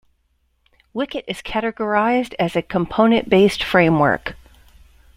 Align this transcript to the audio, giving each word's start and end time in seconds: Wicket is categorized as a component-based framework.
Wicket 0.95 1.25
is 1.27 1.43
categorized 1.43 2.33
as 2.39 2.55
a 2.55 2.63
component-based 2.63 3.61
framework. 3.63 4.33